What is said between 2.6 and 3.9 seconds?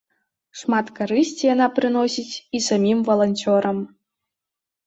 і самім валанцёрам.